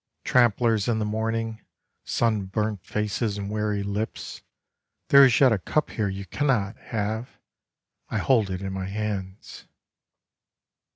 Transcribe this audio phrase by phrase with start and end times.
[0.23, 1.61] Tramplers in the morning,
[2.05, 4.41] Sunburnt faces and weary lips,
[5.09, 7.37] There is yet a cup here you cannot have,
[8.09, 9.65] I hold it in my hands.